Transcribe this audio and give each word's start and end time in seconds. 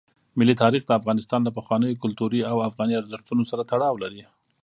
ملي 0.37 0.55
تاریخ 0.63 0.81
د 0.85 0.91
افغانستان 0.99 1.41
له 1.43 1.51
پخوانیو 1.57 1.99
کلتوري 2.03 2.41
او 2.51 2.57
افغاني 2.69 2.93
ارزښتونو 2.97 3.43
سره 3.51 3.67
تړاو 3.71 3.95
لري. 4.03 4.23